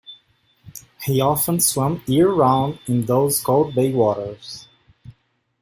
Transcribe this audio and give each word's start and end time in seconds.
He 1.03 1.21
often 1.21 1.59
swam 1.59 2.01
year 2.07 2.27
round 2.33 2.79
in 2.87 3.05
those 3.05 3.39
cold 3.39 3.75
Bay 3.75 3.93
waters. 3.93 4.67